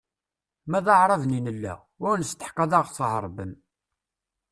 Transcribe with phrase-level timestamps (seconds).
[0.69, 1.75] Ma d Aɛraben i nella,
[2.07, 3.53] ur nesteḥq ad aɣ-tɛerbem.